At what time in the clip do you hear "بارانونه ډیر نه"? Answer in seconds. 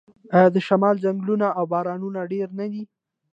1.73-2.65